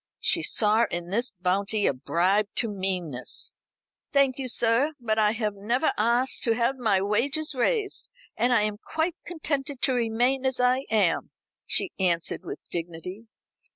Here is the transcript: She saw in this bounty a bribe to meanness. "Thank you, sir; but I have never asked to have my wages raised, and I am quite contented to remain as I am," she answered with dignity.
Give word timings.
She 0.19 0.41
saw 0.41 0.87
in 0.89 1.11
this 1.11 1.29
bounty 1.29 1.85
a 1.85 1.93
bribe 1.93 2.47
to 2.55 2.67
meanness. 2.67 3.53
"Thank 4.11 4.39
you, 4.39 4.47
sir; 4.47 4.93
but 4.99 5.19
I 5.19 5.33
have 5.33 5.53
never 5.53 5.93
asked 5.95 6.41
to 6.45 6.55
have 6.55 6.77
my 6.79 7.03
wages 7.03 7.53
raised, 7.53 8.09
and 8.35 8.51
I 8.51 8.63
am 8.63 8.77
quite 8.83 9.13
contented 9.27 9.79
to 9.83 9.93
remain 9.93 10.43
as 10.43 10.59
I 10.59 10.87
am," 10.89 11.29
she 11.67 11.91
answered 11.99 12.41
with 12.43 12.57
dignity. 12.71 13.27